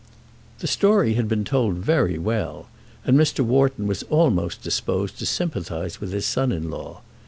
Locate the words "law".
6.71-7.01